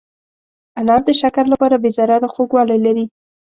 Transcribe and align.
انار 0.79 1.01
د 1.07 1.09
شکر 1.21 1.45
لپاره 1.53 1.75
بې 1.81 1.89
ضرره 1.97 2.27
خوږوالی 2.33 2.77
لري. 2.85 3.05